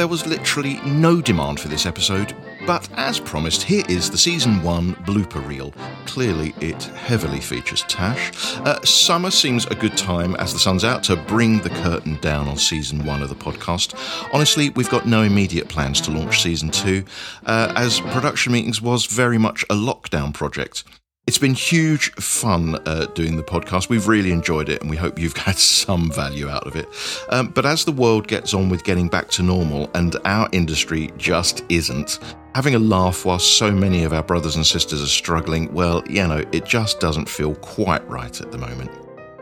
[0.00, 2.34] there was literally no demand for this episode,
[2.66, 5.74] but as promised, here is the season one blooper reel.
[6.06, 8.56] Clearly, it heavily features Tash.
[8.60, 12.48] Uh, summer seems a good time as the sun's out to bring the curtain down
[12.48, 13.94] on season one of the podcast.
[14.32, 17.04] Honestly, we've got no immediate plans to launch season two,
[17.44, 20.82] uh, as production meetings was very much a lockdown project.
[21.30, 23.88] It's been huge fun uh, doing the podcast.
[23.88, 26.88] We've really enjoyed it and we hope you've had some value out of it.
[27.28, 31.12] Um, but as the world gets on with getting back to normal and our industry
[31.18, 32.18] just isn't,
[32.56, 36.26] having a laugh while so many of our brothers and sisters are struggling, well, you
[36.26, 38.90] know, it just doesn't feel quite right at the moment.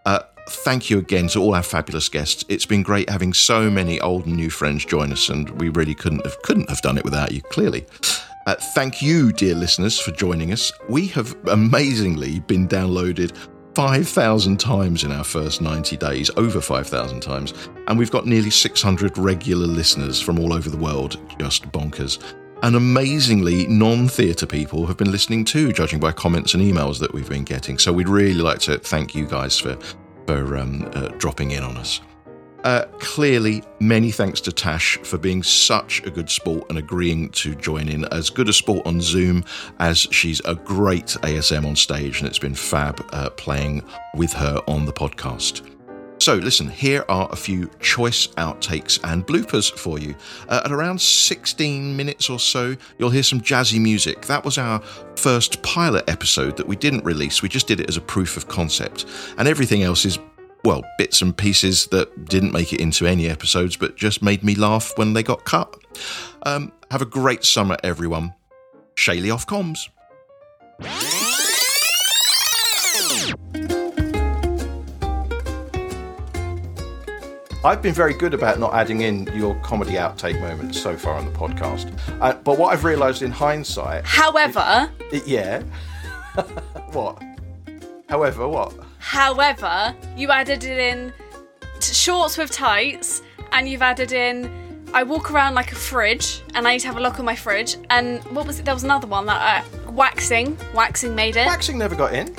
[0.06, 2.44] Uh, thank you again to all our fabulous guests.
[2.50, 5.96] It's been great having so many old and new friends join us, and we really
[5.96, 7.42] couldn't have couldn't have done it without you.
[7.44, 7.86] Clearly.
[8.46, 10.74] Uh, thank you, dear listeners, for joining us.
[10.90, 13.32] We have amazingly been downloaded
[13.76, 17.54] 5,000 times in our first 90 days, over 5,000 times,
[17.88, 21.18] and we've got nearly 600 regular listeners from all over the world.
[21.40, 22.22] Just bonkers.
[22.62, 27.14] And amazingly, non theatre people have been listening too, judging by comments and emails that
[27.14, 27.78] we've been getting.
[27.78, 29.78] So we'd really like to thank you guys for,
[30.28, 32.02] for um, uh, dropping in on us.
[32.64, 37.56] Uh, clearly, many thanks to Tash for being such a good sport and agreeing to
[37.56, 38.06] join in.
[38.06, 39.46] As good a sport on Zoom
[39.80, 43.84] as she's a great ASM on stage, and it's been fab uh, playing
[44.16, 45.66] with her on the podcast.
[46.22, 50.16] So, listen, here are a few choice outtakes and bloopers for you.
[50.50, 54.26] Uh, at around 16 minutes or so, you'll hear some jazzy music.
[54.26, 54.82] That was our
[55.16, 58.50] first pilot episode that we didn't release, we just did it as a proof of
[58.50, 59.06] concept.
[59.38, 60.20] And everything else is
[60.64, 64.56] well, bits and pieces that didn't make it into any episodes, but just made me
[64.56, 65.76] laugh when they got cut.
[66.44, 68.34] Um, have a great summer, everyone.
[68.96, 69.90] Shaylee off comms.
[77.64, 81.26] I've been very good about not adding in your comedy outtake moments so far on
[81.26, 81.92] the podcast.
[82.22, 84.06] Uh, but what I've realised in hindsight.
[84.06, 84.90] However.
[85.12, 85.64] It, yeah.
[86.92, 87.22] what?
[88.08, 88.74] However, what?
[89.00, 91.12] However, you added in
[91.80, 93.22] t- shorts with tights,
[93.52, 94.58] and you've added in.
[94.94, 97.36] I walk around like a fridge, and I need to have a look at my
[97.36, 97.78] fridge.
[97.90, 98.66] And what was it?
[98.66, 100.58] There was another one that uh, waxing.
[100.74, 101.48] Waxing made it.
[101.48, 102.36] Waxing never got in.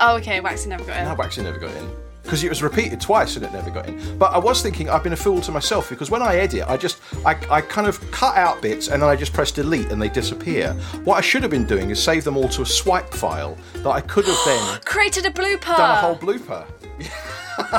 [0.00, 0.40] Oh, okay.
[0.40, 1.04] Waxing never got in.
[1.08, 4.18] No, waxing never got in because it was repeated twice and it never got in.
[4.18, 6.76] But I was thinking I've been a fool to myself because when I edit, I
[6.76, 10.00] just I, I kind of cut out bits and then I just press delete and
[10.00, 10.72] they disappear.
[11.04, 13.90] What I should have been doing is save them all to a swipe file that
[13.90, 15.76] I could have then created a blooper.
[15.76, 16.66] Done a whole blooper.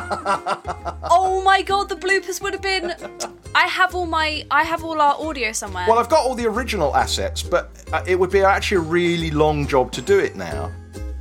[1.12, 2.94] oh my god, the bloopers would have been.
[3.56, 5.86] I have all my I have all our audio somewhere.
[5.88, 9.32] Well, I've got all the original assets, but uh, it would be actually a really
[9.32, 10.72] long job to do it now.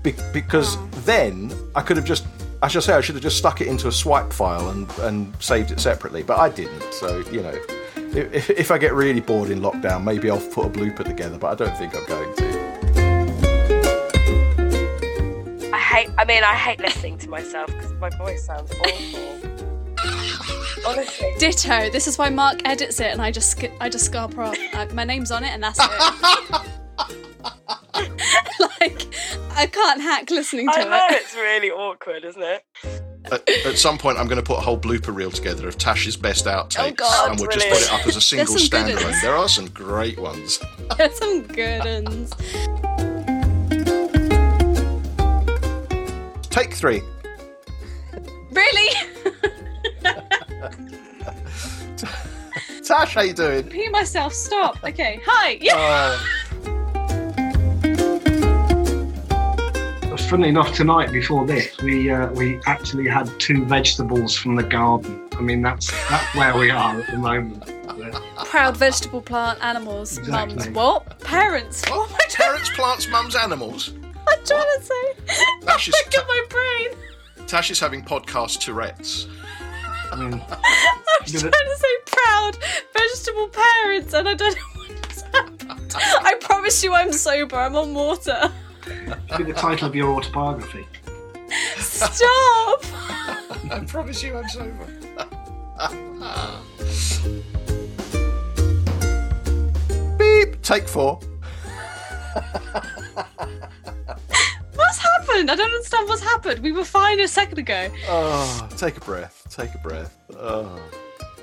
[0.03, 0.89] Be- because oh.
[1.05, 2.27] then I could have just
[2.65, 5.35] I should say I should have just stuck it into a swipe file and, and
[5.39, 6.95] saved it separately, but I didn't.
[6.95, 7.53] So you know,
[7.95, 11.49] if, if I get really bored in lockdown, maybe I'll put a blooper together, but
[11.49, 12.55] I don't think I'm going to.
[15.75, 16.09] I hate.
[16.17, 19.21] I mean, I hate listening to myself because my voice sounds awful.
[20.87, 21.35] Honestly.
[21.39, 21.91] Ditto.
[21.91, 24.57] This is why Mark edits it, and I just I just scarper off.
[24.73, 25.91] Uh, my name's on it, and that's it.
[28.81, 29.07] like
[29.51, 31.23] I can't hack listening to I know, it.
[31.23, 32.65] it's really awkward, isn't it?
[33.33, 36.17] At, at, some point, I'm going to put a whole blooper reel together of Tash's
[36.17, 37.75] best outtakes, oh God, and we'll brilliant.
[37.75, 39.21] just put it up as a single standalone.
[39.23, 40.61] There are some great ones.
[40.99, 42.31] There's some good ones.
[46.51, 47.03] Take three.
[48.51, 48.95] Really?
[52.85, 53.65] Tash, how you doing?
[53.65, 54.35] Pee myself.
[54.35, 54.85] Stop.
[54.85, 55.19] Okay.
[55.25, 55.59] Hi.
[55.61, 55.77] Yeah.
[55.77, 56.19] Uh,
[60.35, 65.29] funnily enough, tonight before this, we uh, we actually had two vegetables from the garden.
[65.35, 67.63] I mean, that's that's where we are at the moment.
[68.47, 70.57] Proud vegetable plant animals, exactly.
[70.57, 70.71] mums.
[70.71, 71.21] What?
[71.21, 71.89] Parents.
[71.89, 72.11] What?
[72.11, 73.93] Oh Parents, plants, mums, animals.
[74.27, 74.81] I'm trying what?
[74.81, 75.67] to say.
[75.67, 77.47] Tash is, ta- my brain.
[77.47, 79.29] Tash is having podcast Tourette's.
[80.11, 80.59] I mean, I'm
[81.27, 82.59] trying to say proud
[82.93, 85.95] vegetable parents, and I don't know what's happened.
[85.95, 87.55] I promise you, I'm sober.
[87.55, 88.53] I'm on water.
[89.29, 90.87] Should be the title of your autobiography.
[91.77, 92.85] Stop!
[93.71, 94.87] I promise you I'm sober.
[100.19, 100.61] Beep!
[100.63, 101.19] Take four.
[104.75, 105.51] what's happened?
[105.51, 106.61] I don't understand what's happened.
[106.63, 107.89] We were fine a second ago.
[108.09, 109.47] Oh, take a breath.
[109.51, 110.17] Take a breath.
[110.37, 110.81] Oh.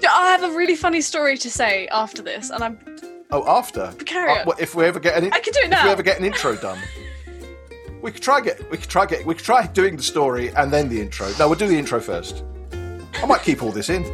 [0.09, 2.79] I have a really funny story to say after this, and I'm.
[3.31, 3.93] Oh, after.
[4.05, 4.45] Carry Uh, on.
[4.47, 6.19] what- if we ever get an, in- I can do it if we ever get
[6.19, 6.79] an intro done,
[8.01, 8.69] we could try get.
[8.71, 9.25] We could try get.
[9.25, 11.31] We could try doing the story and then the intro.
[11.39, 12.43] No, we'll do the intro first.
[12.71, 14.03] I might keep all this in.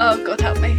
[0.00, 0.74] Oh God, help me.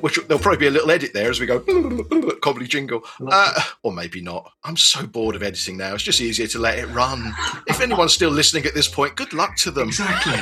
[0.00, 1.60] Which there'll probably be a little edit there as we go
[2.40, 4.50] comedy jingle, uh, or maybe not.
[4.64, 5.92] I'm so bored of editing now.
[5.92, 7.34] It's just easier to let it run.
[7.66, 9.88] If anyone's still listening at this point, good luck to them.
[9.88, 10.32] Exactly.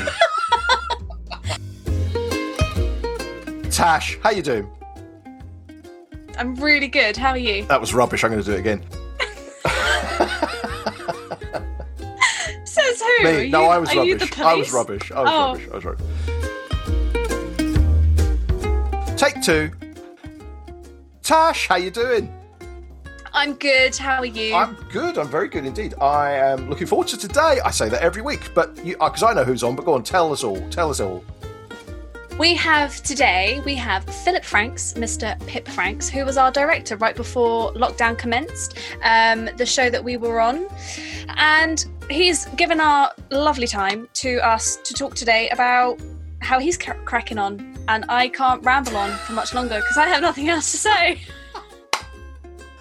[3.71, 4.71] Tash, how you doing?
[6.39, 7.17] I'm really good.
[7.17, 7.65] How are you?
[7.67, 8.23] That was rubbish.
[8.25, 8.83] I'm going to do it again.
[12.65, 13.25] Says who?
[13.25, 13.45] Me?
[13.45, 14.39] You, no, I was rubbish.
[14.39, 15.13] I was rubbish.
[15.13, 15.53] I was Oh.
[15.53, 15.69] rubbish.
[15.71, 16.07] I was rubbish.
[19.19, 19.71] Take two.
[21.23, 22.33] Tash, how you doing?
[23.33, 23.95] I'm good.
[23.97, 24.55] How are you?
[24.55, 25.17] I'm good.
[25.19, 25.95] I'm very good indeed.
[26.01, 27.61] I am looking forward to today.
[27.65, 29.77] I say that every week, but you uh, because I know who's on.
[29.77, 30.61] But go on, tell us all.
[30.71, 31.25] Tell us all.
[32.41, 35.39] We have today, we have Philip Franks, Mr.
[35.47, 40.17] Pip Franks, who was our director right before lockdown commenced, um, the show that we
[40.17, 40.67] were on.
[41.37, 46.01] And he's given our lovely time to us to talk today about
[46.39, 47.77] how he's cra- cracking on.
[47.89, 51.13] And I can't ramble on for much longer because I have nothing else to say.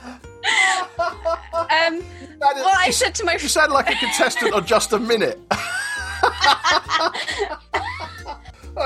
[0.02, 0.10] um,
[2.40, 5.38] well, I said to my You sound like a contestant on just a minute.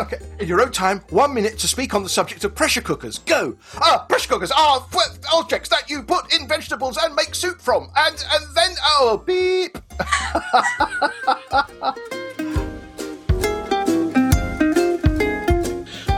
[0.02, 3.20] okay, in your own time, one minute to speak on the subject of pressure cookers.
[3.20, 3.56] Go!
[3.76, 7.90] Ah, pressure cookers are f- objects that you put in vegetables and make soup from,
[7.96, 9.78] and and then oh beep.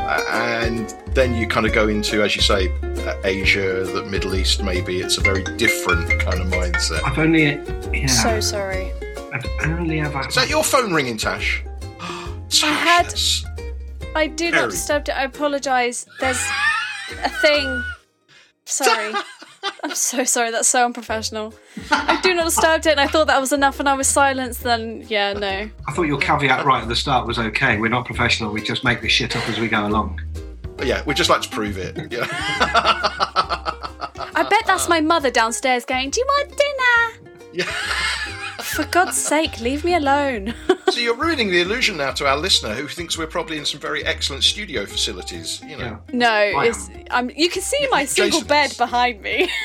[0.07, 2.69] And then you kind of go into, as you say,
[3.07, 4.61] uh, Asia, the Middle East.
[4.63, 7.01] Maybe it's a very different kind of mindset.
[7.03, 7.59] I've only,
[7.97, 8.91] yeah, so sorry.
[9.33, 10.27] I've only ever.
[10.27, 11.63] Is that your phone ringing, Tash?
[12.49, 13.45] Tash, had- that's-
[14.15, 14.63] I do Very.
[14.63, 15.11] not disturb it.
[15.11, 16.05] I apologise.
[16.19, 16.41] There's
[17.23, 17.83] a thing.
[18.65, 19.13] Sorry.
[19.83, 20.51] I'm so sorry.
[20.51, 21.53] That's so unprofessional.
[21.91, 24.63] I do not disturbed it, and I thought that was enough, and I was silenced.
[24.63, 25.69] Then, yeah, no.
[25.87, 27.77] I thought your caveat right at the start was okay.
[27.77, 28.51] We're not professional.
[28.51, 30.21] We just make this shit up as we go along.
[30.83, 32.11] Yeah, we'd just like to prove it.
[32.11, 32.27] Yeah.
[34.37, 37.71] I bet that's my mother downstairs going, "Do you want dinner?" yeah.
[38.75, 40.53] For God's sake, leave me alone.
[40.91, 43.81] So you're ruining the illusion now to our listener, who thinks we're probably in some
[43.81, 45.61] very excellent studio facilities.
[45.61, 45.83] You know.
[45.83, 45.97] Yeah.
[46.13, 46.89] no, I it's.
[47.09, 47.31] I'm.
[47.31, 48.47] You can see my single Jason's.
[48.47, 49.49] bed behind me.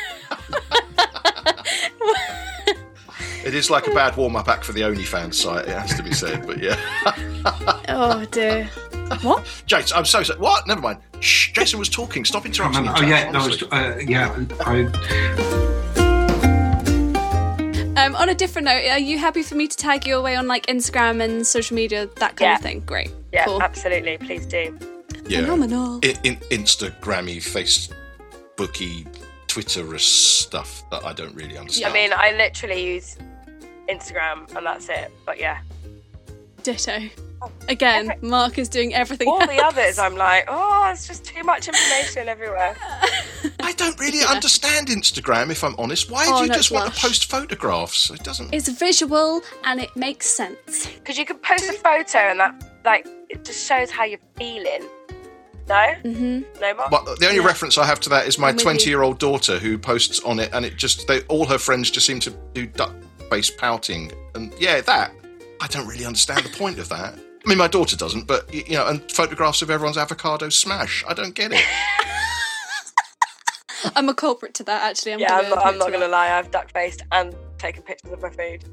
[3.43, 5.67] It is like a bad warm-up act for the OnlyFans site.
[5.67, 6.77] It has to be said, but yeah.
[7.89, 8.67] oh dear.
[9.23, 9.47] What?
[9.67, 10.39] Jason, I'm so sorry.
[10.39, 10.67] What?
[10.67, 10.99] Never mind.
[11.21, 11.53] Shh.
[11.53, 12.25] Jason was talking.
[12.25, 12.83] Stop interrupting.
[12.83, 12.91] Me.
[12.91, 13.67] Oh him, yeah, no, honestly.
[13.71, 14.45] it's, uh, yeah.
[14.61, 15.70] I,
[18.11, 20.49] Um, on a different note, are you happy for me to tag you away on
[20.49, 22.57] like Instagram and social media, that kind Yeah.
[22.57, 22.81] of thing?
[22.81, 23.11] Great.
[23.33, 23.63] Yeah, Cool.
[23.63, 24.19] absolutely.
[24.19, 24.77] Please do.
[25.27, 25.43] yeah.
[25.43, 26.01] Phenomenal.
[26.03, 29.07] in, in Instagrammy, Facebooky,
[29.47, 31.93] Twitterous stuff that I don't really understand.
[31.93, 33.17] I mean, I literally use
[33.89, 35.13] Instagram and that's it.
[35.25, 35.59] But yeah,
[36.65, 36.99] Ditto.
[37.69, 39.29] Again, Every- Mark is doing everything.
[39.29, 42.77] all the others, I'm like, oh, it's just too much information everywhere.
[43.63, 46.11] I don't really understand Instagram, if I'm honest.
[46.11, 47.01] Why Oh, do you no, just it's want lush.
[47.01, 48.11] to post photographs?
[48.11, 48.53] It doesn't.
[48.53, 50.87] It's visual and it makes sense.
[50.87, 54.83] Because you can post a photo and that, like, it just shows how you're feeling.
[55.69, 56.89] No, hmm no more.
[56.91, 57.47] But the only Yeah.
[57.47, 58.65] reference I have to that is my I'm with you.
[58.65, 61.91] 20 year old daughter who posts on it, and it just they all her friends
[61.93, 62.93] just seem to do duck
[63.31, 65.13] face pouting, and yeah, that
[65.61, 67.15] I don't really understand the point of that.
[67.45, 71.05] I mean, my daughter doesn't, but you know, and photographs of everyone's avocado smash.
[71.09, 71.65] I don't get it.
[73.97, 75.15] I'm a culprit to that, actually.
[75.15, 76.33] I'm yeah, gonna I'm not, I'm not going to lie.
[76.39, 78.65] I've duck faced and taken pictures of my food.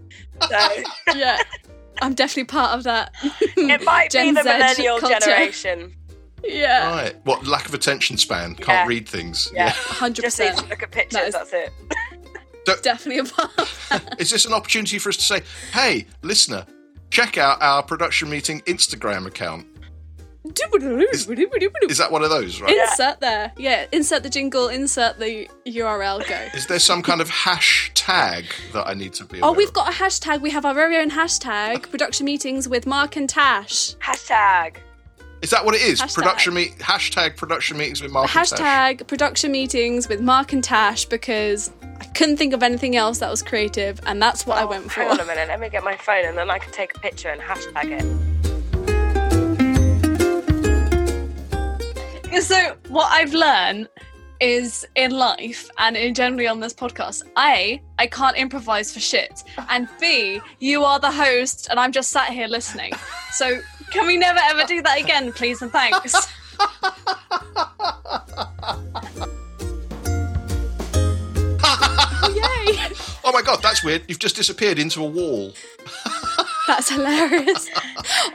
[0.49, 0.67] So.
[1.15, 1.41] Yeah,
[2.01, 3.13] I'm definitely part of that.
[3.41, 5.19] it might Gen be the Z millennial culture.
[5.19, 5.93] generation.
[6.43, 7.15] Yeah, Right?
[7.25, 8.55] What lack of attention span?
[8.55, 8.87] Can't Yeah.
[8.87, 9.49] read things.
[9.53, 9.69] Yeah.
[9.69, 10.69] hundred Just need to percent.
[10.69, 11.19] look at pictures.
[11.19, 12.83] That is- That's it.
[12.83, 13.51] Definitely a part.
[13.57, 14.15] Of that.
[14.19, 16.65] Is this an opportunity for us to say, hey, listener,
[17.09, 19.65] check out our production meeting Instagram account?
[20.45, 22.73] Is that one of those, right?
[22.75, 23.51] Insert there.
[23.57, 24.69] Yeah, insert the jingle.
[24.69, 26.27] Insert the URL.
[26.27, 26.57] Go.
[26.57, 29.73] Is there some kind of hashtag that I need to be Oh, we've of?
[29.73, 30.41] got a hashtag.
[30.41, 31.89] We have our very own hashtag.
[31.91, 33.95] Production meetings with Mark and Tash.
[33.97, 34.77] Hashtag.
[35.41, 36.01] Is that what it is?
[36.01, 36.15] Hashtag.
[36.15, 38.59] Production meet hashtag production meetings with Mark and Tash.
[38.59, 43.29] Hashtag production meetings with Mark and Tash because I couldn't think of anything else that
[43.29, 45.01] was creative, and that's what I Oh, went for.
[45.01, 45.47] Hang on a minute.
[45.47, 48.03] Let me get my phone and then I can take a picture and hashtag it.
[52.43, 53.87] So what I've learned
[54.39, 57.23] is in life and in generally on this podcast.
[57.37, 59.43] A, I can't improvise for shit.
[59.69, 62.93] And B, you are the host and I'm just sat here listening.
[63.31, 63.59] So
[63.91, 66.13] can we never ever do that again, please and thanks?
[73.47, 74.03] god, that's weird.
[74.07, 75.53] You've just disappeared into a wall.
[76.67, 77.69] That's hilarious.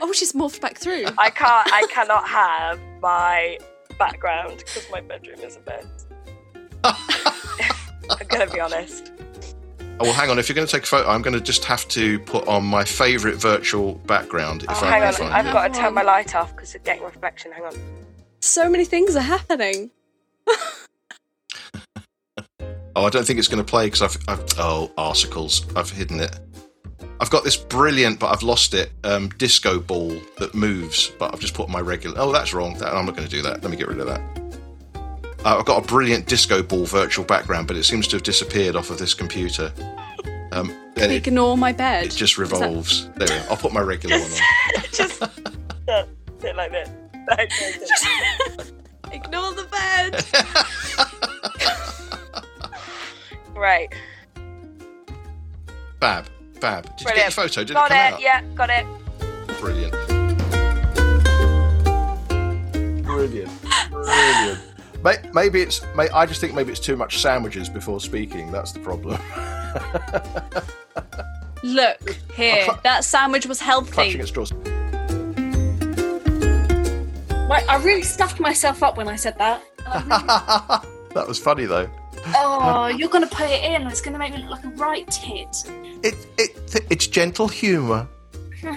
[0.01, 1.05] Oh, she's morphed back through.
[1.19, 1.71] I can't.
[1.71, 3.59] I cannot have my
[3.99, 5.85] background because my bedroom is a bit.
[6.83, 9.11] I'm gonna be honest.
[9.99, 10.39] Oh, well, hang on.
[10.39, 12.65] If you're going to take a photo, I'm going to just have to put on
[12.65, 14.63] my favourite virtual background.
[14.63, 15.13] If Oh, I hang can on.
[15.13, 15.53] find I've it.
[15.53, 17.51] got to turn my light off because it's getting reflection.
[17.51, 17.73] Hang on.
[18.39, 19.91] So many things are happening.
[22.95, 24.45] Oh, I don't think it's going to play because I've, I've.
[24.57, 25.65] Oh, articles.
[25.75, 26.37] I've hidden it.
[27.19, 28.91] I've got this brilliant, but I've lost it.
[29.03, 32.19] Um, disco ball that moves, but I've just put my regular.
[32.19, 32.77] Oh, that's wrong.
[32.79, 33.61] That, I'm not going to do that.
[33.63, 34.21] Let me get rid of that.
[35.45, 38.75] Uh, I've got a brilliant disco ball virtual background, but it seems to have disappeared
[38.75, 39.71] off of this computer.
[40.51, 42.05] Um, and it, Ignore my bed.
[42.05, 43.07] it just revolves.
[43.15, 43.45] There we go.
[43.49, 44.83] I'll put my regular one on.
[44.91, 45.27] Just uh,
[46.39, 46.89] sit like this.
[47.29, 48.71] Like this.
[49.11, 51.22] Ignore the bed.
[53.63, 53.87] Right.
[56.01, 56.25] Fab,
[56.59, 56.83] fab.
[56.97, 57.63] Did you get your photo?
[57.63, 58.13] Did got it it.
[58.13, 58.21] out?
[58.21, 58.85] Yeah, got it.
[59.61, 59.93] Brilliant.
[63.05, 63.51] Brilliant.
[63.89, 64.59] Brilliant.
[65.33, 65.81] Maybe it's.
[65.95, 68.51] May- I just think maybe it's too much sandwiches before speaking.
[68.51, 69.13] That's the problem.
[71.63, 72.65] Look here.
[72.65, 73.91] cl- That sandwich was healthy.
[73.93, 74.23] Clutching healthy.
[74.23, 74.51] at straws.
[77.49, 79.63] Right, I really stuffed myself up when I said that.
[81.13, 81.89] that was funny though.
[82.35, 83.87] Oh, you're gonna put it in.
[83.87, 85.55] It's gonna make me look like a right tit.
[86.03, 88.07] It, it, it's gentle humour.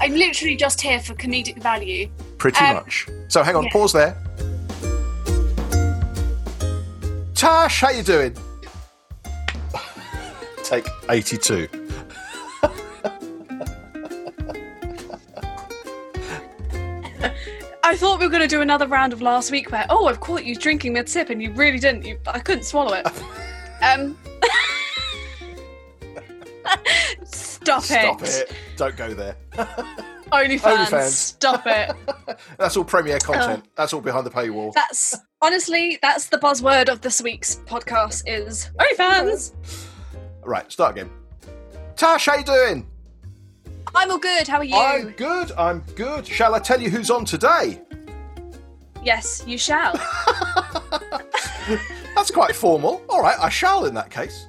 [0.00, 2.08] I'm literally just here for comedic value.
[2.38, 3.08] Pretty Um, much.
[3.28, 3.70] So hang on, yeah.
[3.72, 4.16] pause there.
[7.34, 8.36] Tash, how you doing?
[10.64, 11.68] Take 82.
[17.92, 20.18] I thought we were going to do another round of last week where, oh, I've
[20.18, 22.06] caught you drinking mid sip and you really didn't.
[22.06, 23.06] You, I couldn't swallow it.
[23.82, 24.16] um.
[27.24, 27.84] Stop, it.
[27.84, 28.28] Stop it.
[28.28, 28.52] it.
[28.78, 29.36] Don't go there.
[30.32, 30.60] OnlyFans.
[30.60, 31.10] OnlyFans.
[31.10, 31.94] Stop it.
[32.58, 33.66] That's all premiere content.
[33.76, 34.72] That's all behind the paywall.
[34.72, 39.52] That's honestly, that's the buzzword of this week's podcast is OnlyFans.
[40.42, 41.10] Right, start again.
[41.96, 42.86] Tash, how you doing?
[43.94, 44.48] I'm all good.
[44.48, 44.76] How are you?
[44.76, 45.52] I'm good.
[45.52, 46.26] I'm good.
[46.26, 47.80] Shall I tell you who's on today?
[49.02, 49.92] Yes, you shall.
[52.14, 53.02] That's quite formal.
[53.08, 54.46] All right, I shall in that case.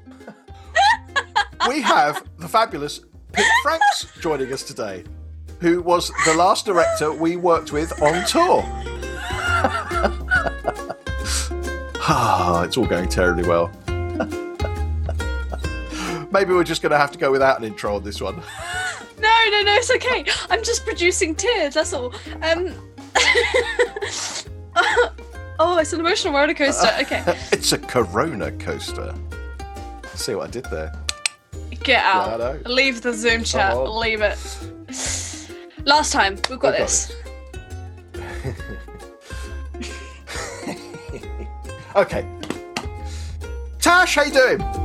[1.68, 3.00] we have the fabulous
[3.32, 5.04] Pete Franks joining us today,
[5.60, 8.64] who was the last director we worked with on tour.
[12.06, 13.72] Ah, it's all going terribly well.
[16.34, 18.44] Maybe we're just going to have to go without an intro on this one.
[19.24, 20.26] No, no, no, it's okay.
[20.50, 22.14] I'm just producing tears, that's all.
[22.42, 22.76] Um
[25.60, 26.90] Oh, it's an emotional roller coaster.
[27.02, 27.24] Okay.
[27.52, 29.14] it's a Corona coaster.
[30.16, 30.92] See what I did there?
[31.84, 32.66] Get out.
[32.66, 33.74] Leave the Zoom chat.
[33.74, 33.98] Oh.
[33.98, 34.38] Leave it.
[35.86, 37.16] Last time, we've got We've got this.
[41.96, 42.26] Okay.
[43.80, 44.83] Tash, how you doing?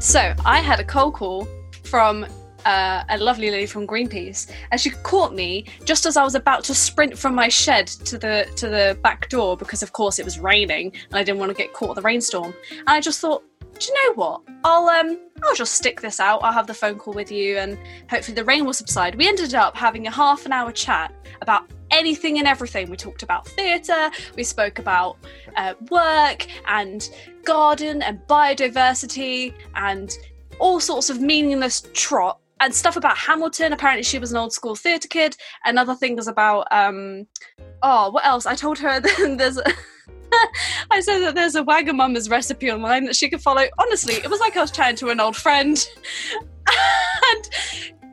[0.00, 1.48] So, I had a cold call
[1.82, 2.24] from
[2.64, 6.62] uh, a lovely lady from Greenpeace, and she caught me just as I was about
[6.64, 10.24] to sprint from my shed to the to the back door because, of course, it
[10.24, 12.54] was raining and I didn't want to get caught in the rainstorm.
[12.70, 13.42] And I just thought,
[13.78, 14.42] do you know what?
[14.64, 16.42] I'll um I'll just stick this out.
[16.42, 17.78] I'll have the phone call with you, and
[18.10, 19.14] hopefully the rain will subside.
[19.14, 22.90] We ended up having a half an hour chat about anything and everything.
[22.90, 24.10] We talked about theatre.
[24.36, 25.18] We spoke about
[25.56, 27.08] uh, work and
[27.44, 30.12] garden and biodiversity and
[30.58, 33.72] all sorts of meaningless trot and stuff about Hamilton.
[33.72, 35.36] Apparently, she was an old school theatre kid.
[35.64, 37.26] Another thing was about um,
[37.82, 38.44] oh, what else?
[38.46, 39.00] I told her
[39.36, 39.58] there's.
[40.90, 43.64] I said that there's a Wagamama's recipe online that she could follow.
[43.78, 45.76] Honestly, it was like I was chatting to an old friend,
[46.66, 47.50] and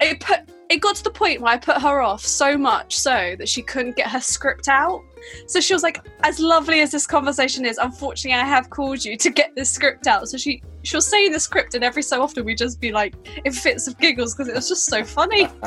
[0.01, 3.35] it put it got to the point where I put her off so much so
[3.37, 5.03] that she couldn't get her script out.
[5.47, 9.15] So she was like, as lovely as this conversation is, unfortunately, I have called you
[9.17, 10.27] to get this script out.
[10.27, 13.51] So she she'll say the script, and every so often we just be like in
[13.51, 15.47] fits of giggles because it was just so funny.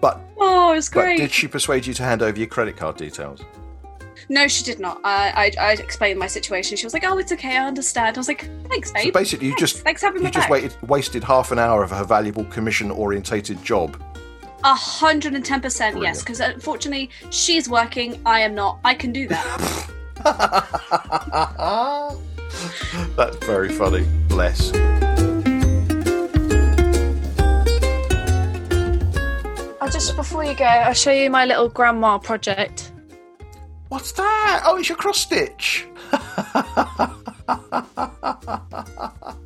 [0.00, 1.18] But, Oh, it was but great.
[1.18, 3.40] did she persuade you to hand over your credit card details?
[4.28, 5.00] No, she did not.
[5.04, 6.76] I, I I explained my situation.
[6.76, 7.56] She was like, "Oh, it's okay.
[7.56, 9.72] I understand." I was like, "Thanks, babe." So basically, you Thanks.
[9.72, 12.04] just thanks for having you my just back." waited, wasted half an hour of her
[12.04, 14.00] valuable commission-orientated job.
[14.64, 18.80] A hundred and ten percent yes, because unfortunately she's working, I am not.
[18.84, 19.88] I can do that.
[23.16, 24.04] That's very funny.
[24.28, 24.72] Bless.
[29.80, 32.87] I'll just before you go, I'll show you my little grandma project.
[33.88, 34.62] What's that?
[34.64, 35.86] Oh, it's your cross stitch.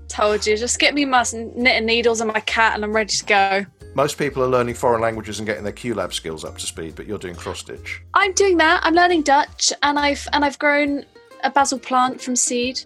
[0.09, 3.25] Told you, just get me my knitting needles and my cat, and I'm ready to
[3.25, 3.67] go.
[3.95, 7.07] Most people are learning foreign languages and getting their QLab skills up to speed, but
[7.07, 8.03] you're doing cross stitch.
[8.15, 8.81] I'm doing that.
[8.85, 11.05] I'm learning Dutch, and I've and I've grown
[11.45, 12.85] a basil plant from seed.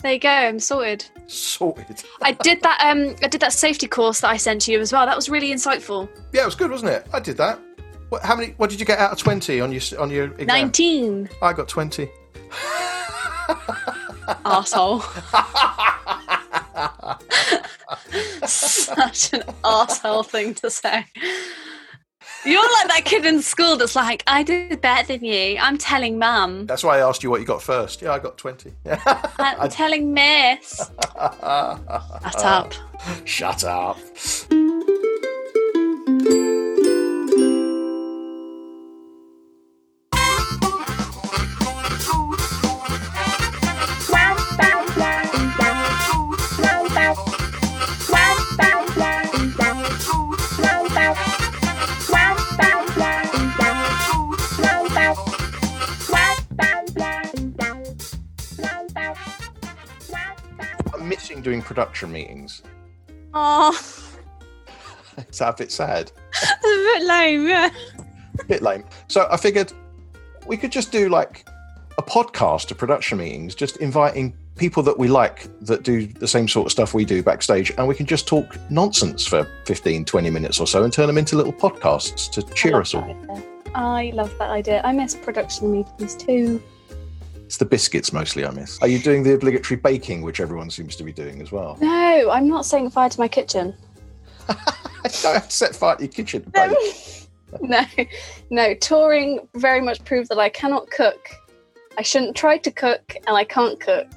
[0.00, 0.28] There you go.
[0.28, 1.04] I'm sorted.
[1.28, 2.02] Sorted.
[2.22, 2.80] I did that.
[2.84, 5.06] Um, I did that safety course that I sent to you as well.
[5.06, 6.08] That was really insightful.
[6.32, 7.06] Yeah, it was good, wasn't it?
[7.12, 7.60] I did that.
[8.12, 8.52] What, how many?
[8.58, 10.46] What did you get out of twenty on your on your exam?
[10.46, 11.30] Nineteen.
[11.40, 12.10] I got twenty.
[14.44, 15.00] Asshole.
[18.46, 21.06] Such an asshole thing to say.
[22.44, 25.56] You're like that kid in school that's like, I did better than you.
[25.58, 26.66] I'm telling mum.
[26.66, 28.02] That's why I asked you what you got first.
[28.02, 28.74] Yeah, I got twenty.
[29.38, 30.90] I'm telling miss.
[31.16, 32.74] Shut up.
[33.24, 33.96] Shut up.
[61.02, 62.62] Missing doing production meetings.
[63.34, 63.78] Oh,
[65.18, 66.12] it's a bit sad?
[66.42, 67.70] a bit lame, yeah.
[68.46, 68.84] bit lame.
[69.08, 69.72] So I figured
[70.46, 71.46] we could just do like
[71.98, 76.46] a podcast of production meetings, just inviting people that we like that do the same
[76.46, 80.30] sort of stuff we do backstage, and we can just talk nonsense for 15, 20
[80.30, 83.16] minutes or so and turn them into little podcasts to cheer us all.
[83.74, 84.82] I love that idea.
[84.84, 86.62] I miss production meetings too.
[87.52, 88.78] It's the biscuits mostly I miss.
[88.80, 91.76] Are you doing the obligatory baking, which everyone seems to be doing as well?
[91.82, 93.74] No, I'm not saying fire to my kitchen.
[94.48, 94.54] I
[95.02, 96.50] don't have to set fire to your kitchen.
[96.50, 97.28] bake.
[97.60, 97.84] no,
[98.50, 98.74] no.
[98.76, 101.28] Touring very much proved that I cannot cook.
[101.98, 104.08] I shouldn't try to cook, and I can't cook.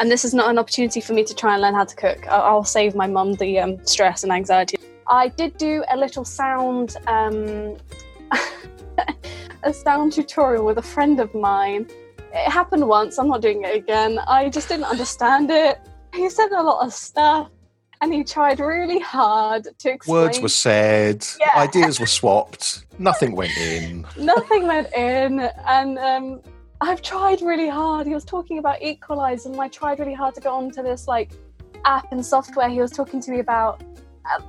[0.00, 2.26] And this is not an opportunity for me to try and learn how to cook.
[2.26, 4.76] I'll, I'll save my mum the um, stress and anxiety.
[5.06, 7.76] I did do a little sound, um,
[9.62, 11.86] a sound tutorial with a friend of mine.
[12.32, 13.18] It happened once.
[13.18, 14.18] I'm not doing it again.
[14.28, 15.80] I just didn't understand it.
[16.14, 17.48] He said a lot of stuff,
[18.00, 20.24] and he tried really hard to explain.
[20.24, 21.50] Words were said, Yeah.
[21.56, 24.06] ideas were swapped, nothing went in.
[24.18, 26.40] nothing went in and um
[26.82, 30.40] i've tried really hard he was talking about equalize and i tried really hard to
[30.40, 31.30] get onto this like
[31.84, 33.82] app and software he was talking to me about
[34.30, 34.40] uh,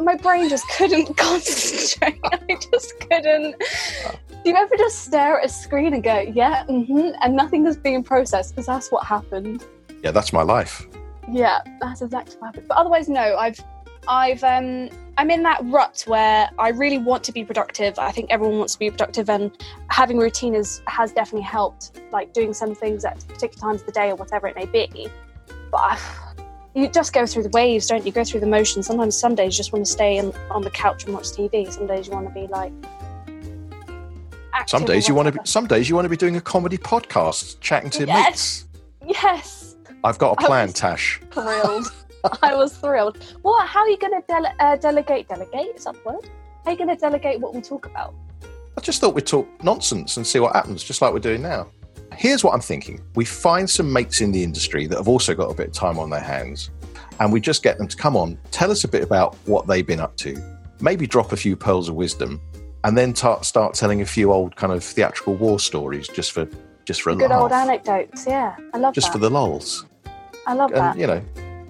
[0.00, 2.38] my brain just couldn't concentrate i
[2.70, 3.54] just couldn't
[4.44, 7.76] do you ever just stare at a screen and go yeah mm-hmm, and nothing is
[7.76, 9.64] being processed because that's what happened
[10.02, 10.86] Yeah, that's my life.
[11.32, 12.68] yeah, that's exactly what happened.
[12.68, 13.58] But otherwise, no, I've,
[14.06, 17.98] I've, um, I'm in that rut where I really want to be productive.
[17.98, 19.50] I think everyone wants to be productive, and
[19.90, 22.00] having routine is has definitely helped.
[22.12, 25.08] Like doing some things at particular times of the day or whatever it may be.
[25.72, 25.98] But I,
[26.74, 28.12] you just go through the waves, don't you?
[28.12, 28.86] Go through the motions.
[28.86, 31.70] Sometimes, some days you just want to stay in, on the couch and watch TV.
[31.72, 32.72] Some days you want to be like.
[34.66, 35.38] Some days you want to be.
[35.44, 38.64] Some days you want to be doing a comedy podcast, chatting to Yes.
[39.06, 39.22] mates.
[39.22, 39.76] Yes.
[40.04, 41.20] I've got a plan, was- Tash.
[41.30, 41.86] thrilled.
[42.42, 43.22] I was thrilled.
[43.42, 43.66] What?
[43.66, 45.28] How are you going to dele- uh, delegate?
[45.28, 46.28] Delegate is that the word?
[46.64, 48.14] How are you going to delegate what we talk about?
[48.76, 51.68] I just thought we'd talk nonsense and see what happens, just like we're doing now.
[52.16, 55.50] Here's what I'm thinking: we find some mates in the industry that have also got
[55.50, 56.70] a bit of time on their hands,
[57.20, 59.86] and we just get them to come on, tell us a bit about what they've
[59.86, 60.36] been up to,
[60.80, 62.40] maybe drop a few pearls of wisdom,
[62.84, 66.48] and then ta- start telling a few old kind of theatrical war stories just for
[66.84, 68.26] just for a Good old laugh, anecdotes.
[68.26, 69.12] Yeah, I love just that.
[69.12, 69.84] for the lols,
[70.46, 70.96] I love that.
[70.96, 71.22] you know,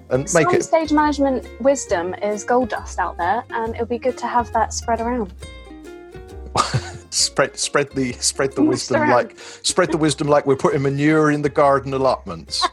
[0.09, 3.97] and make Some it stage management wisdom is gold dust out there, and it'll be
[3.99, 5.33] good to have that spread around.
[7.09, 9.09] Spread spread the spread the wisdom around.
[9.09, 12.67] like spread the wisdom like we're putting manure in the garden allotments.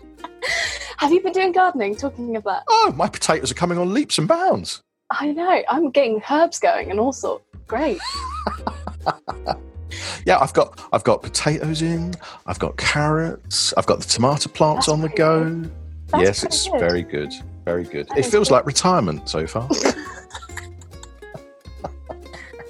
[0.99, 1.95] Have you been doing gardening?
[1.97, 4.83] Talking of that, oh, my potatoes are coming on leaps and bounds.
[5.11, 5.63] I know.
[5.69, 7.45] I'm getting herbs going and all sorts.
[7.67, 7.99] Great.
[10.27, 12.15] Yeah, I've got I've got potatoes in,
[12.47, 15.63] I've got carrots, I've got the tomato plants That's on the go.
[16.19, 16.81] Yes, it's good.
[16.81, 17.33] very good,
[17.65, 18.09] very good.
[18.09, 18.55] That it feels good.
[18.55, 19.69] like retirement so far.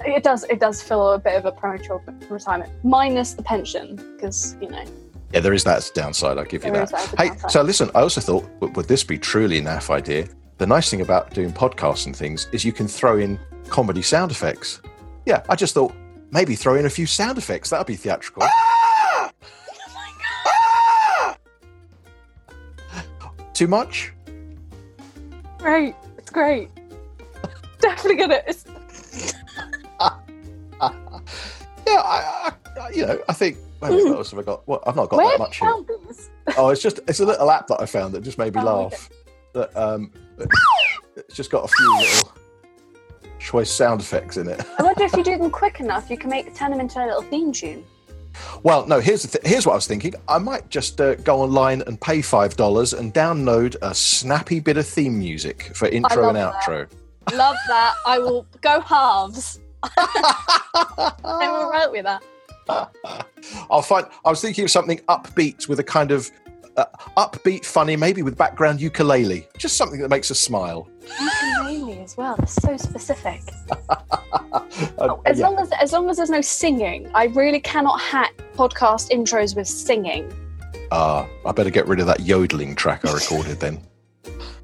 [0.07, 0.43] It does.
[0.45, 4.83] It does feel a bit of a premature retirement, minus the pension, because you know
[5.33, 6.37] yeah, there is that downside.
[6.37, 6.89] I'll give you that.
[6.89, 7.51] that Hey, downside.
[7.51, 10.27] so listen, I also thought, would, would this be truly a naff idea?
[10.57, 14.31] The nice thing about doing podcasts and things is you can throw in comedy sound
[14.31, 14.81] effects.
[15.25, 15.93] Yeah, I just thought
[16.31, 17.69] maybe throw in a few sound effects.
[17.69, 18.43] That'd be theatrical.
[18.43, 19.31] Ah!
[20.45, 21.37] Ah!
[23.53, 24.13] Too much?
[25.57, 25.95] Great.
[26.17, 26.69] It's great.
[27.79, 28.41] Definitely gonna.
[28.47, 28.63] It's,
[31.97, 33.57] Yeah, I, I, you know, I think.
[33.81, 34.67] Wait, what else have I got?
[34.67, 35.73] What, I've not got where that much you here.
[35.73, 36.29] found these?
[36.57, 38.83] Oh, it's just it's a little app that I found that just made me Oh,
[38.83, 39.09] laugh.
[39.53, 40.11] That um,
[41.15, 42.31] it's just got a few little
[43.39, 44.63] choice sound effects in it.
[44.79, 47.05] I wonder if you do them quick enough, you can make turn them into a
[47.05, 47.83] little theme tune.
[48.63, 48.99] Well, no.
[48.99, 50.13] Here's the th- here's what I was thinking.
[50.27, 54.77] I might just uh, go online and pay five dollars and download a snappy bit
[54.77, 56.63] of theme music for intro and love that.
[56.63, 56.89] outro.
[57.37, 57.93] Love that.
[58.05, 59.59] I will go halves.
[59.83, 62.23] I'm all right with that.
[63.69, 64.07] I'll find.
[64.25, 66.29] I was thinking of something upbeat with a kind of
[66.75, 66.85] uh,
[67.15, 69.47] upbeat, funny, maybe with background ukulele.
[69.57, 70.89] Just something that makes us smile.
[71.61, 72.35] Ukulele as well.
[72.37, 73.41] That's so specific.
[74.99, 75.47] Uh, Oh, as yeah.
[75.47, 79.67] long as as long as there's no singing, I really cannot hack podcast intros with
[79.67, 80.31] singing.
[80.91, 83.81] Ah, I better get rid of that yodeling track I recorded then.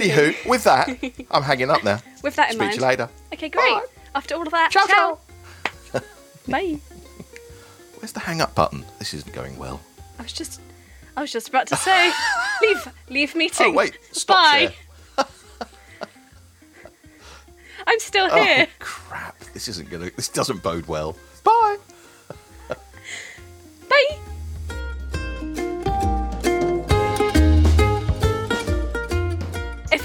[0.00, 0.88] Anywho, with that,
[1.30, 2.00] I'm hanging up now.
[2.22, 2.72] With that in Speak mind.
[2.72, 3.08] to you later.
[3.32, 3.72] Okay, great.
[3.72, 3.84] Bye.
[4.14, 5.18] After all of that, Ciao, ciao.
[6.48, 6.78] Bye.
[7.98, 8.84] Where's the hang up button?
[8.98, 9.80] This isn't going well.
[10.18, 10.60] I was just,
[11.16, 12.12] I was just about to say,
[12.62, 13.66] leave, leave meeting.
[13.68, 13.98] Oh, wait.
[14.12, 14.74] Stop Bye.
[17.86, 18.66] I'm still oh, here.
[18.68, 19.38] Oh, crap.
[19.52, 20.10] This isn't to.
[20.16, 21.16] This doesn't bode well.
[21.42, 21.76] Bye.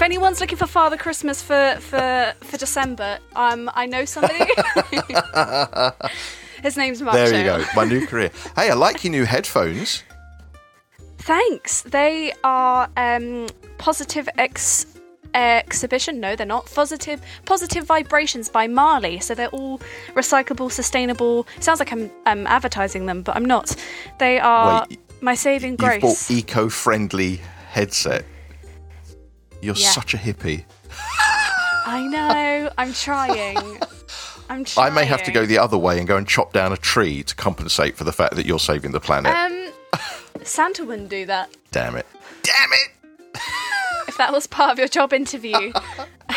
[0.00, 4.50] If anyone's looking for Father Christmas for for for December, um, I know somebody.
[6.62, 7.14] His name's Mark.
[7.16, 7.62] There you go.
[7.76, 8.30] My new career.
[8.56, 10.02] Hey, I like your new headphones.
[11.18, 11.82] Thanks.
[11.82, 14.86] They are um, positive ex
[15.34, 16.18] exhibition.
[16.18, 16.64] No, they're not.
[16.74, 19.20] Positive positive vibrations by Marley.
[19.20, 19.82] So they're all
[20.14, 21.46] recyclable, sustainable.
[21.58, 23.76] Sounds like I'm um, advertising them, but I'm not.
[24.18, 26.02] They are Wait, my saving grace.
[26.02, 28.24] You've bought eco-friendly headset.
[29.62, 29.90] You're Yeah.
[29.90, 30.64] such a hippie.
[31.86, 32.70] I know.
[32.78, 33.58] I'm trying.
[34.48, 36.76] I'm I may have to go the other way and go and chop down a
[36.76, 39.32] tree to compensate for the fact that you're saving the planet.
[39.34, 39.72] Um,
[40.42, 41.50] Santa wouldn't do that.
[41.70, 42.06] Damn it.
[42.42, 42.90] Damn it.
[44.08, 45.72] If that was part of your job interview.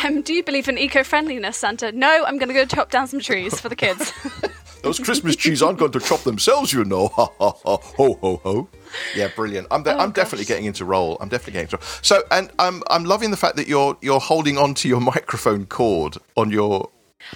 [0.04, 1.92] Um, do you believe in eco-friendliness, Santa?
[1.92, 4.14] No, I'm going to go chop down some trees for the kids.
[4.84, 7.08] Those Christmas trees aren't going to chop themselves, you know.
[7.16, 7.78] Ha ha ha.
[7.98, 8.70] Ho ho ho.
[9.16, 9.68] Yeah, brilliant.
[9.72, 11.18] I'm, de- Oh, I'm definitely getting into role.
[11.22, 12.00] I'm definitely getting into role.
[12.02, 15.66] So, and I'm I'm loving the fact that you're you're holding on to your microphone
[15.66, 16.90] cord on your.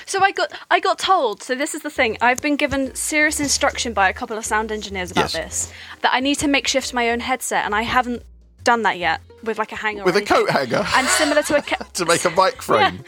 [0.06, 1.41] So I got I got told.
[1.43, 2.17] So this is the thing.
[2.22, 5.67] I've been given serious instruction by a couple of sound engineers about Yes.
[5.67, 8.24] this that I need to makeshift my own headset, and I haven't
[8.63, 10.04] done that yet with like a hanger.
[10.04, 13.04] With a coat hanger And similar to a ca- to make a mic frame.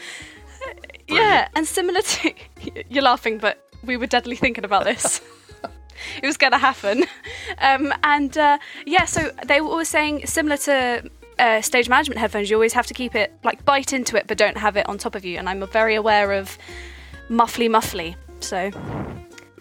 [1.08, 2.32] yeah, and similar to
[2.88, 5.20] you're laughing, but we were deadly thinking about this.
[6.22, 7.04] it was going to happen,
[7.58, 9.04] um, and uh, yeah.
[9.04, 11.10] So they were always saying similar to.
[11.38, 14.36] Uh, stage management headphones, you always have to keep it like bite into it, but
[14.36, 15.38] don't have it on top of you.
[15.38, 16.58] And I'm very aware of
[17.30, 18.70] muffly muffly, so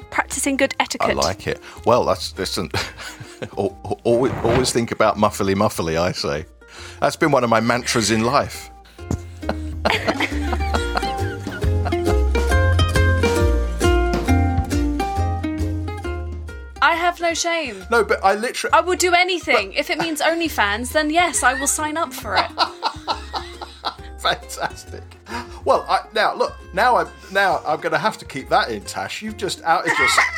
[0.09, 1.11] practicing good etiquette.
[1.11, 1.61] I like it.
[1.85, 2.69] Well, that's listen.
[3.57, 5.97] al- al- always, always think about muffly muffly.
[5.97, 6.45] I say
[6.99, 8.69] that's been one of my mantras in life.
[16.89, 17.85] I have no shame.
[17.91, 18.73] No, but I literally.
[18.73, 19.73] I will do anything.
[19.73, 22.49] if it means OnlyFans, then yes, I will sign up for it.
[24.17, 25.03] Fantastic.
[25.63, 26.55] Well, I, now look.
[26.73, 29.21] Now I'm now I'm going to have to keep that in, Tash.
[29.21, 30.27] You've just outed yourself.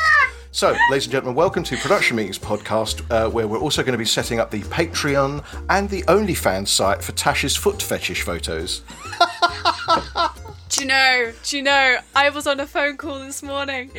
[0.54, 3.98] So, ladies and gentlemen, welcome to Production Meetings podcast, uh, where we're also going to
[3.98, 8.82] be setting up the Patreon and the OnlyFans site for Tash's foot fetish photos.
[10.68, 11.32] Do you know?
[11.44, 12.00] Do you know?
[12.16, 13.92] I was on a phone call this morning,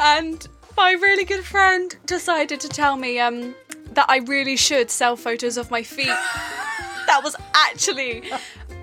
[0.00, 3.54] and my really good friend decided to tell me um,
[3.92, 6.06] that I really should sell photos of my feet.
[7.06, 8.22] that was actually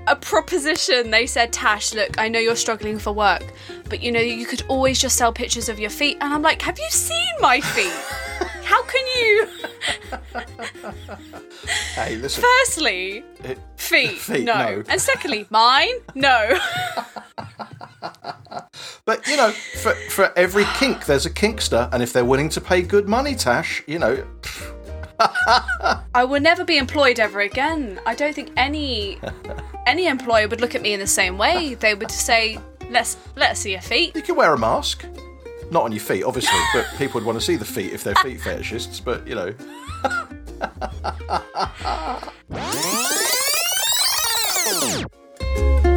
[0.08, 1.12] a proposition.
[1.12, 3.44] They said, Tash, look, I know you're struggling for work,
[3.90, 6.18] but you know you could always just sell pictures of your feet.
[6.22, 7.92] And I'm like, have you seen my feet?
[8.64, 9.48] How can you?
[11.96, 12.44] Hey, listen.
[12.44, 14.54] Firstly, it- feet, Feet, no.
[14.54, 14.84] no.
[14.90, 16.58] and secondly, mine, no.
[19.06, 22.62] But you know, for for every kink, there's a kinkster, and if they're willing to
[22.62, 24.26] pay good money, Tash, you know,
[25.20, 28.00] I will never be employed ever again.
[28.06, 29.20] I don't think any
[29.88, 31.74] any employer would look at me in the same way.
[31.74, 35.06] They would say, "Let's let's see your feet." you can wear a mask.
[35.70, 38.16] Not on your feet, obviously, but people would want to see the feet if they're
[38.16, 39.04] feet fetishists.
[39.04, 39.54] But you know,